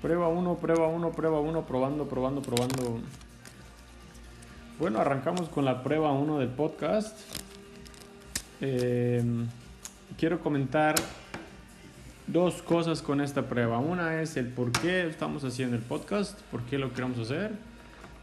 [0.00, 3.00] Prueba 1, prueba 1, prueba 1, probando, probando, probando.
[4.78, 7.18] Bueno, arrancamos con la prueba 1 del podcast.
[8.60, 9.20] Eh,
[10.16, 10.94] quiero comentar
[12.28, 13.80] dos cosas con esta prueba.
[13.80, 17.52] Una es el por qué estamos haciendo el podcast, por qué lo queremos hacer.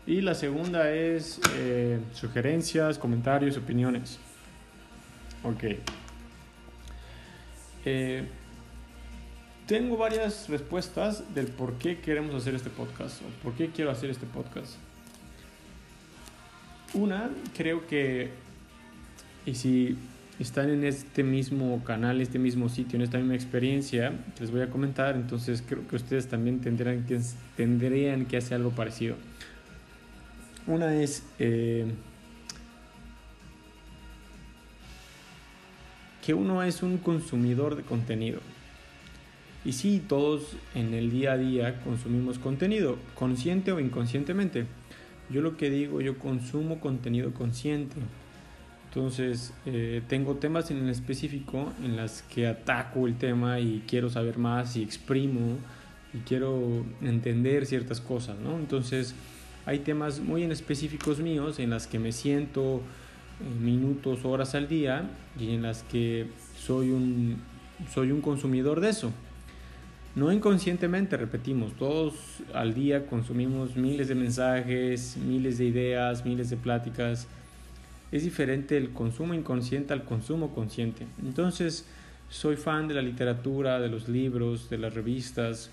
[0.07, 4.17] Y la segunda es eh, sugerencias, comentarios, opiniones.
[5.43, 5.63] Ok.
[7.83, 8.29] Eh,
[9.67, 14.09] tengo varias respuestas del por qué queremos hacer este podcast o por qué quiero hacer
[14.09, 14.73] este podcast.
[16.93, 18.29] Una, creo que,
[19.45, 19.97] y si
[20.39, 24.69] están en este mismo canal, este mismo sitio, en esta misma experiencia, les voy a
[24.69, 27.21] comentar, entonces creo que ustedes también que,
[27.55, 29.15] tendrían que hacer algo parecido.
[30.67, 31.23] Una es...
[31.39, 31.85] Eh,
[36.23, 38.39] que uno es un consumidor de contenido.
[39.65, 44.67] Y sí, todos en el día a día consumimos contenido, consciente o inconscientemente.
[45.31, 47.95] Yo lo que digo, yo consumo contenido consciente.
[48.89, 54.37] Entonces, eh, tengo temas en específico en las que ataco el tema y quiero saber
[54.37, 55.57] más y exprimo
[56.13, 58.57] y quiero entender ciertas cosas, ¿no?
[58.57, 59.15] Entonces,
[59.65, 62.81] hay temas muy en específicos míos en las que me siento
[63.41, 66.27] eh, minutos, horas al día y en las que
[66.57, 67.37] soy un,
[67.91, 69.11] soy un consumidor de eso.
[70.15, 72.13] No inconscientemente, repetimos, todos
[72.53, 77.27] al día consumimos miles de mensajes, miles de ideas, miles de pláticas.
[78.13, 81.05] Es diferente el consumo inconsciente al consumo consciente.
[81.21, 81.85] Entonces,
[82.29, 85.69] soy fan de la literatura, de los libros, de las revistas.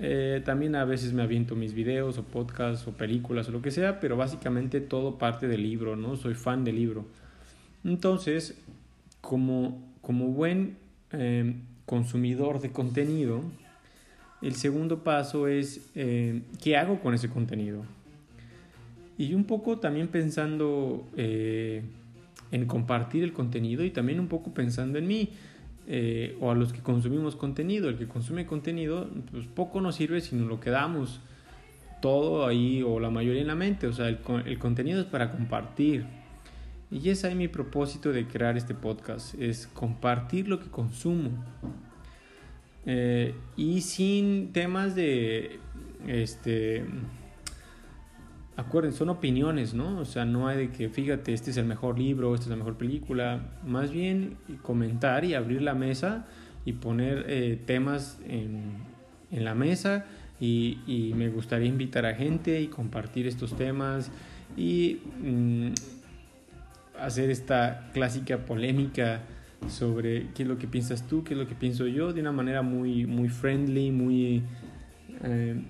[0.00, 3.70] Eh, también a veces me aviento mis videos o podcasts o películas o lo que
[3.70, 6.16] sea, pero básicamente todo parte del libro, ¿no?
[6.16, 7.04] Soy fan del libro.
[7.84, 8.58] Entonces,
[9.20, 10.78] como, como buen
[11.12, 11.54] eh,
[11.88, 13.42] consumidor de contenido,
[14.42, 17.82] el segundo paso es eh, qué hago con ese contenido.
[19.16, 21.82] Y un poco también pensando eh,
[22.52, 25.30] en compartir el contenido y también un poco pensando en mí
[25.88, 27.88] eh, o a los que consumimos contenido.
[27.88, 31.20] El que consume contenido, pues poco nos sirve si nos lo quedamos
[32.00, 33.86] todo ahí o la mayoría en la mente.
[33.86, 36.04] O sea, el, el contenido es para compartir.
[36.90, 41.30] Y es mi propósito de crear este podcast, es compartir lo que consumo.
[42.86, 45.58] Eh, y sin temas de,
[46.06, 46.86] este,
[48.56, 49.98] acuérdense, son opiniones, ¿no?
[49.98, 52.56] O sea, no hay de que, fíjate, este es el mejor libro, esta es la
[52.56, 53.50] mejor película.
[53.66, 56.26] Más bien comentar y abrir la mesa
[56.64, 58.78] y poner eh, temas en,
[59.30, 60.06] en, la mesa
[60.40, 64.10] y, y, me gustaría invitar a gente y compartir estos temas
[64.56, 65.72] y mm,
[67.00, 69.20] hacer esta clásica polémica
[69.68, 72.32] sobre qué es lo que piensas tú, qué es lo que pienso yo, de una
[72.32, 74.42] manera muy, muy friendly, muy...
[75.24, 75.60] Eh,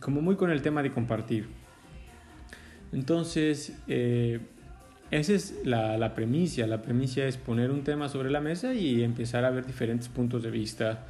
[0.00, 1.48] como muy con el tema de compartir.
[2.92, 4.40] Entonces, eh,
[5.10, 6.66] esa es la, la premisa.
[6.66, 10.42] La premisa es poner un tema sobre la mesa y empezar a ver diferentes puntos
[10.42, 11.06] de vista.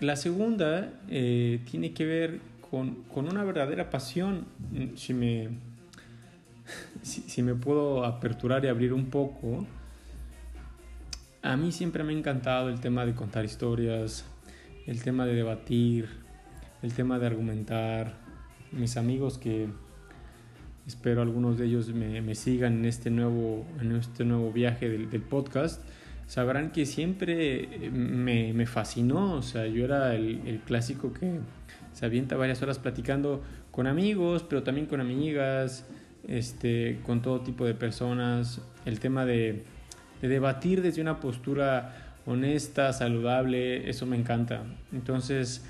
[0.00, 2.40] La segunda eh, tiene que ver
[2.70, 4.44] con, con, una verdadera pasión.
[4.96, 5.48] Si me,
[7.04, 9.66] si, me puedo aperturar y abrir un poco,
[11.42, 14.24] a mí siempre me ha encantado el tema de contar historias,
[14.86, 16.08] el tema de debatir,
[16.82, 18.14] el tema de argumentar.
[18.72, 19.68] Mis amigos que
[20.86, 25.10] espero algunos de ellos me, me sigan en este nuevo, en este nuevo viaje del,
[25.10, 25.82] del podcast,
[26.26, 29.34] sabrán que siempre me, me, fascinó.
[29.34, 31.40] O sea, yo era el, el clásico que
[31.92, 35.86] se avienta varias horas platicando con amigos, pero también con amigas,
[36.28, 38.60] este, con todo tipo de personas.
[38.84, 39.64] El tema de
[40.24, 44.62] de debatir desde una postura honesta, saludable, eso me encanta.
[44.90, 45.62] Entonces,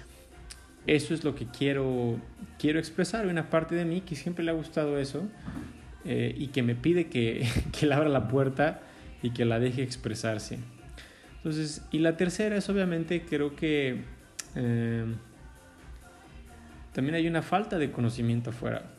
[0.86, 2.20] eso es lo que quiero,
[2.56, 5.26] quiero expresar, una parte de mí que siempre le ha gustado eso
[6.04, 8.80] eh, y que me pide que, que abra la puerta
[9.22, 10.60] y que la deje expresarse.
[11.38, 14.02] Entonces, y la tercera es obviamente creo que
[14.54, 15.04] eh,
[16.92, 18.93] también hay una falta de conocimiento afuera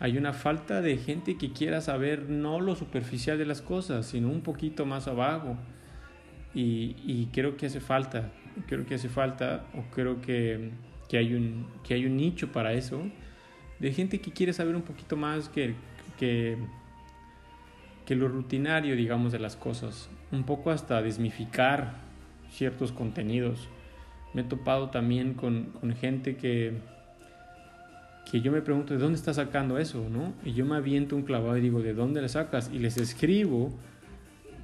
[0.00, 4.28] hay una falta de gente que quiera saber no lo superficial de las cosas, sino
[4.28, 5.56] un poquito más abajo.
[6.54, 8.30] Y, y creo que hace falta,
[8.66, 10.70] creo que hace falta, o creo que,
[11.08, 13.02] que, hay un, que hay un nicho para eso,
[13.80, 15.74] de gente que quiere saber un poquito más que,
[16.18, 16.56] que,
[18.06, 20.08] que lo rutinario, digamos, de las cosas.
[20.30, 21.94] Un poco hasta desmificar
[22.50, 23.68] ciertos contenidos.
[24.32, 26.74] Me he topado también con, con gente que
[28.30, 30.34] que yo me pregunto de dónde está sacando eso, ¿no?
[30.44, 32.70] Y yo me aviento un clavado y digo, ¿de dónde le sacas?
[32.72, 33.72] Y les escribo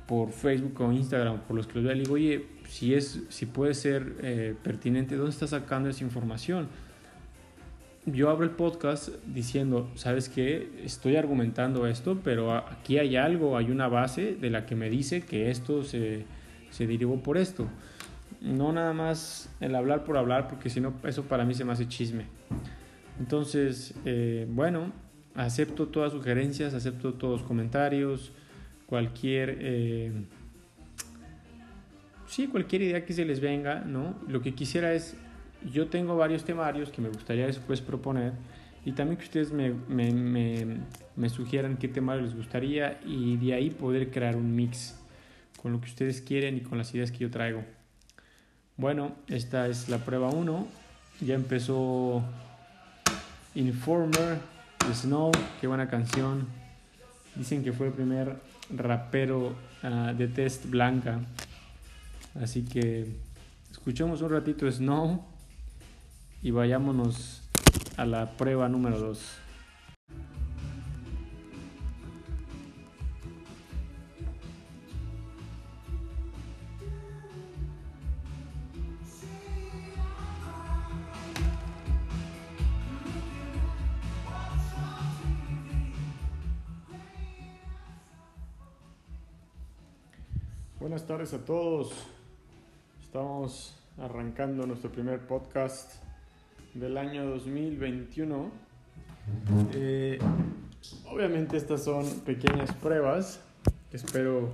[0.06, 3.46] por Facebook o Instagram, por los que los veo, le digo, oye, si, es, si
[3.46, 6.68] puede ser eh, pertinente, ¿dónde está sacando esa información?
[8.04, 10.68] Yo abro el podcast diciendo, ¿sabes qué?
[10.84, 15.22] Estoy argumentando esto, pero aquí hay algo, hay una base de la que me dice
[15.22, 16.26] que esto se,
[16.70, 17.66] se derivó por esto.
[18.42, 21.72] No nada más el hablar por hablar, porque si no, eso para mí se me
[21.72, 22.26] hace chisme.
[23.18, 24.92] Entonces, eh, bueno,
[25.34, 28.32] acepto todas sugerencias, acepto todos los comentarios,
[28.86, 29.58] cualquier...
[29.60, 30.12] Eh,
[32.26, 34.16] sí, cualquier idea que se les venga, ¿no?
[34.28, 35.16] Lo que quisiera es,
[35.72, 38.32] yo tengo varios temarios que me gustaría después proponer
[38.84, 44.10] y también que ustedes me, me, sugieran qué temario les gustaría y de ahí poder
[44.10, 45.00] crear un mix
[45.62, 47.64] con lo que ustedes quieren y con las ideas que yo traigo.
[48.76, 50.66] Bueno, esta es la prueba 1.
[51.22, 52.22] Ya empezó
[53.56, 54.40] Informer
[54.92, 55.30] Snow,
[55.60, 56.48] qué buena canción.
[57.36, 58.36] Dicen que fue el primer
[58.74, 59.54] rapero
[59.84, 61.20] ah, de test blanca.
[62.40, 63.06] Así que
[63.70, 65.24] escuchemos un ratito Snow
[66.42, 67.42] y vayámonos
[67.96, 69.43] a la prueba número 2.
[90.84, 91.94] Buenas tardes a todos.
[93.02, 95.94] Estamos arrancando nuestro primer podcast
[96.74, 98.50] del año 2021.
[99.72, 100.18] Eh,
[101.06, 103.42] obviamente estas son pequeñas pruebas
[103.90, 104.52] que espero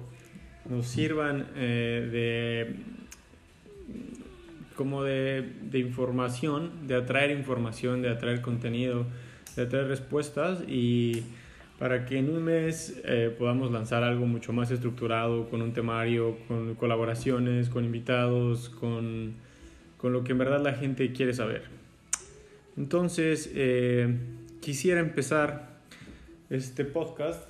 [0.69, 2.77] nos sirvan eh, de
[4.77, 9.05] como de, de, información, de atraer información, de atraer contenido,
[9.57, 11.25] de atraer respuestas y
[11.81, 16.37] para que en un mes eh, podamos lanzar algo mucho más estructurado, con un temario,
[16.47, 19.33] con colaboraciones, con invitados, con,
[19.97, 21.63] con lo que en verdad la gente quiere saber.
[22.77, 24.15] Entonces, eh,
[24.61, 25.71] quisiera empezar
[26.51, 27.43] este podcast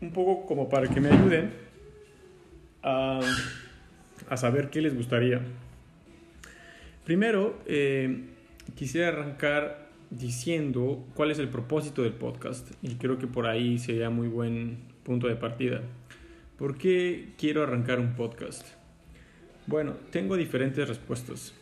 [0.00, 1.50] un poco como para que me ayuden
[2.84, 3.18] a,
[4.28, 5.40] a saber qué les gustaría.
[7.04, 8.26] Primero, eh,
[8.76, 9.85] quisiera arrancar
[10.18, 14.78] diciendo cuál es el propósito del podcast y creo que por ahí sería muy buen
[15.02, 15.82] punto de partida.
[16.58, 18.66] ¿Por qué quiero arrancar un podcast?
[19.66, 21.54] Bueno, tengo diferentes respuestas.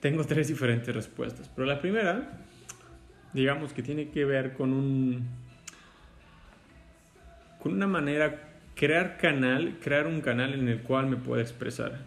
[0.00, 2.40] Tengo tres diferentes respuestas, pero la primera,
[3.32, 5.28] digamos que tiene que ver con un
[7.60, 12.00] con una manera crear canal, crear un canal en el cual me pueda expresar.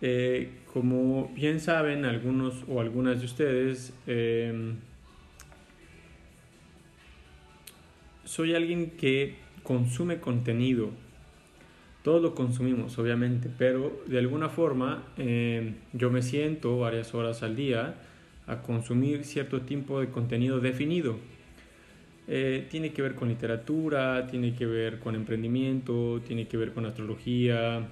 [0.00, 4.74] Eh, como bien saben algunos o algunas de ustedes, em,
[8.24, 10.90] soy alguien que consume contenido.
[12.02, 17.56] Todos lo consumimos, obviamente, pero de alguna forma em, yo me siento varias horas al
[17.56, 17.94] día
[18.46, 21.16] a consumir cierto tipo de contenido definido.
[22.28, 26.84] Eh, tiene que ver con literatura, tiene que ver con emprendimiento, tiene que ver con
[26.84, 27.88] astrología,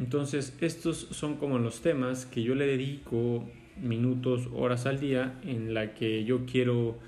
[0.00, 5.74] entonces, estos son como los temas que yo le dedico minutos, horas al día en
[5.74, 6.98] la que yo quiero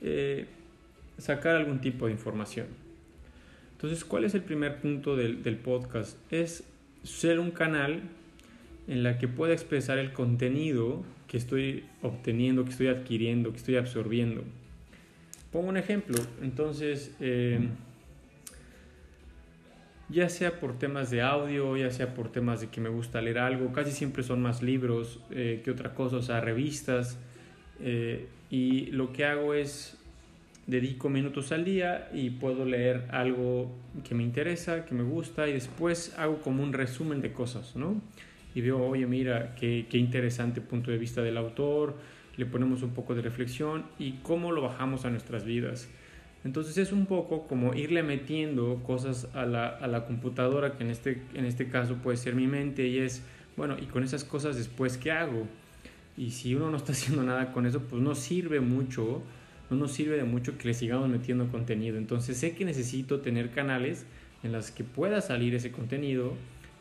[0.00, 0.46] eh,
[1.18, 2.66] sacar algún tipo de información.
[3.72, 6.16] Entonces, ¿cuál es el primer punto del, del podcast?
[6.32, 6.64] Es
[7.02, 8.00] ser un canal
[8.86, 13.76] en la que pueda expresar el contenido que estoy obteniendo, que estoy adquiriendo, que estoy
[13.76, 14.42] absorbiendo.
[15.52, 16.16] Pongo un ejemplo.
[16.40, 17.68] Entonces, eh,
[20.08, 23.38] ya sea por temas de audio, ya sea por temas de que me gusta leer
[23.38, 27.18] algo, casi siempre son más libros eh, que otra cosa, o sea, revistas.
[27.80, 29.98] Eh, y lo que hago es
[30.66, 33.74] dedico minutos al día y puedo leer algo
[34.06, 38.00] que me interesa, que me gusta y después hago como un resumen de cosas, ¿no?
[38.54, 41.96] Y veo, oye, mira, qué, qué interesante punto de vista del autor,
[42.36, 45.88] le ponemos un poco de reflexión y cómo lo bajamos a nuestras vidas.
[46.44, 50.90] Entonces es un poco como irle metiendo cosas a la, a la computadora, que en
[50.90, 53.22] este, en este caso puede ser mi mente, y es,
[53.56, 55.46] bueno, y con esas cosas después, ¿qué hago?
[56.16, 59.22] Y si uno no está haciendo nada con eso, pues no sirve mucho,
[59.70, 61.98] no nos sirve de mucho que le sigamos metiendo contenido.
[61.98, 64.06] Entonces sé que necesito tener canales
[64.42, 66.34] en los que pueda salir ese contenido,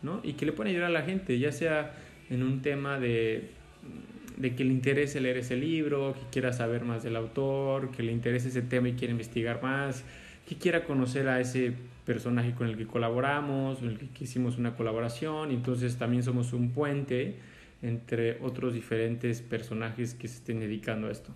[0.04, 0.22] ¿no?
[0.24, 1.96] Y que le pueda ayudar a la gente, ya sea
[2.30, 3.50] en un tema de
[4.38, 8.12] de que le interese leer ese libro, que quiera saber más del autor, que le
[8.12, 10.04] interese ese tema y quiera investigar más,
[10.48, 11.74] que quiera conocer a ese
[12.06, 16.72] personaje con el que colaboramos, con el que hicimos una colaboración, entonces también somos un
[16.72, 17.36] puente
[17.82, 21.32] entre otros diferentes personajes que se estén dedicando a esto.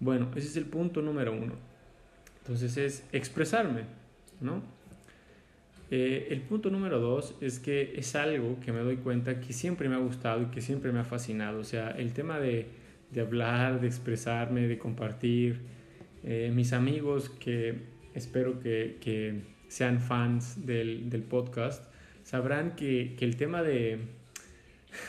[0.00, 1.54] Bueno, ese es el punto número uno.
[2.40, 3.82] Entonces es expresarme,
[4.40, 4.62] ¿no?
[5.94, 9.90] Eh, el punto número dos es que es algo que me doy cuenta que siempre
[9.90, 11.58] me ha gustado y que siempre me ha fascinado.
[11.60, 12.66] O sea, el tema de,
[13.10, 15.60] de hablar, de expresarme, de compartir.
[16.24, 17.74] Eh, mis amigos que
[18.14, 21.84] espero que, que sean fans del, del, podcast
[22.24, 23.98] sabrán que, que el tema de,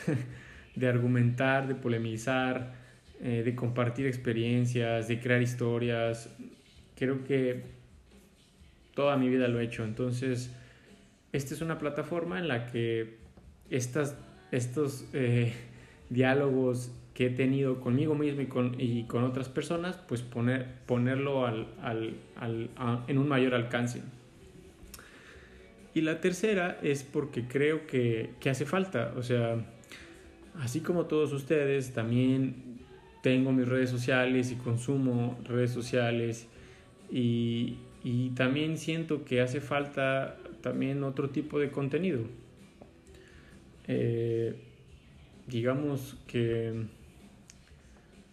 [0.76, 2.74] de argumentar, de polemizar,
[3.22, 6.28] eh, de compartir experiencias, de crear historias,
[6.94, 7.62] creo que
[8.94, 9.82] toda mi vida lo he hecho.
[9.82, 10.54] Entonces,
[11.34, 13.16] esta es una plataforma en la que
[13.68, 14.16] estas,
[14.52, 15.52] estos eh,
[16.08, 21.44] diálogos que he tenido conmigo mismo y con, y con otras personas, pues poner, ponerlo
[21.44, 22.70] al, al, al,
[23.08, 24.02] en un mayor alcance.
[25.92, 29.56] Y la tercera es porque creo que, que hace falta, o sea,
[30.60, 32.78] así como todos ustedes, también
[33.24, 36.46] tengo mis redes sociales y consumo redes sociales
[37.10, 42.22] y, y también siento que hace falta también otro tipo de contenido.
[43.86, 44.56] Eh,
[45.46, 46.86] digamos que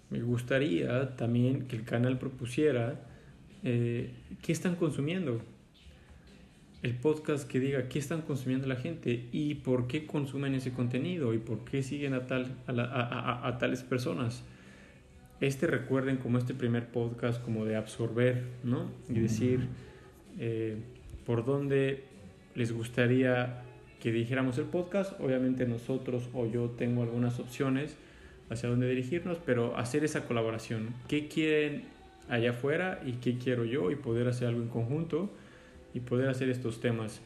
[0.09, 3.01] me gustaría también que el canal propusiera
[3.63, 5.41] eh, qué están consumiendo.
[6.83, 11.33] El podcast que diga qué están consumiendo la gente y por qué consumen ese contenido
[11.33, 14.45] y por qué siguen a, tal, a, tales personas.
[15.41, 18.89] Este recuerden como este primer podcast como de absorber, ¿no?
[19.09, 19.67] Y decir
[20.39, 20.77] eh,
[21.25, 22.10] por dónde
[22.55, 23.63] les gustaría
[23.99, 25.19] que dijéramos el podcast.
[25.19, 27.95] Obviamente nosotros o yo tengo algunas opciones
[28.49, 30.93] hacia dónde dirigirnos, pero hacer esa colaboración.
[31.07, 31.83] ¿Qué quieren
[32.29, 33.91] allá afuera y qué quiero yo?
[33.91, 35.31] Y poder hacer algo en conjunto
[35.93, 37.21] y poder hacer estos temas.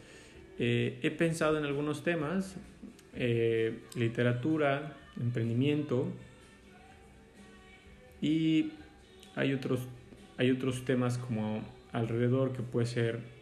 [0.60, 2.55] Eh, he pensado en algunos temas,
[3.13, 6.08] eh, literatura, emprendimiento
[8.22, 8.72] y
[9.36, 9.82] hay otros,
[10.38, 13.35] hay otros temas como alrededor que puede ser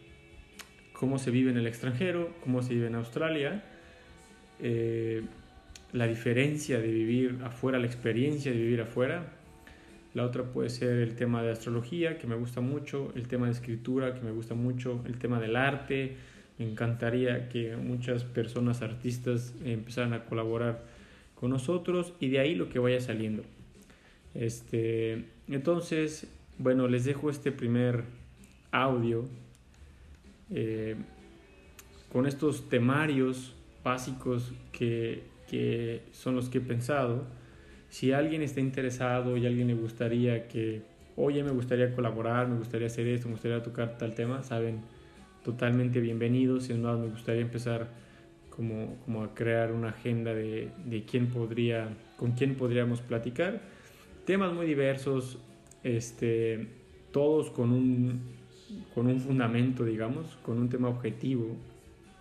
[1.04, 3.62] cómo se vive en el extranjero, cómo se vive en Australia,
[4.58, 5.20] eh,
[5.92, 9.26] la diferencia de vivir afuera, la experiencia de vivir afuera.
[10.14, 13.52] La otra puede ser el tema de astrología, que me gusta mucho, el tema de
[13.52, 16.16] escritura, que me gusta mucho, el tema del arte.
[16.56, 20.84] Me encantaría que muchas personas, artistas, empezaran a colaborar
[21.34, 23.42] con nosotros y de ahí lo que vaya saliendo.
[24.34, 28.04] Este, entonces, bueno, les dejo este primer
[28.70, 29.28] audio
[30.54, 30.94] eh,
[32.12, 37.26] con estos temarios básicos que, que, son los que he pensado.
[37.88, 40.82] Si alguien está interesado y alguien le gustaría que,
[41.16, 44.82] oye, me gustaría colaborar, me gustaría hacer esto, me gustaría tocar tal tema, saben,
[45.44, 46.70] totalmente bienvenidos.
[46.70, 47.88] Y más, me gustaría empezar
[48.48, 53.60] como, como a crear una agenda de, de quién podría, con quién podríamos platicar.
[54.24, 55.38] Temas muy diversos,
[55.82, 56.68] este,
[57.10, 58.43] todos con un
[58.94, 61.56] con un fundamento, digamos, con un tema objetivo.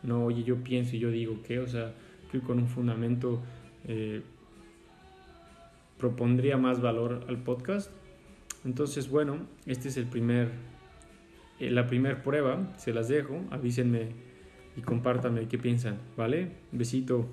[0.04, 1.94] No, oye, yo pienso y yo digo que, o sea,
[2.32, 3.42] que con un fundamento
[3.88, 4.22] eh,
[5.98, 7.92] propondría más valor al podcast.
[8.66, 10.50] Entonces, bueno, este es el primer,
[11.60, 14.10] eh, la primera prueba, se las dejo, avísenme
[14.76, 16.52] y compártanme qué piensan, ¿vale?
[16.72, 17.28] besito.